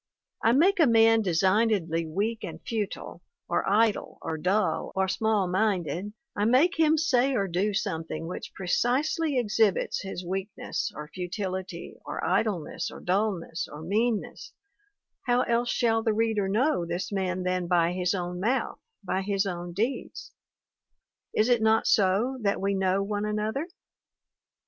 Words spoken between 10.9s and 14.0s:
or futility, or idleness, or dullness, or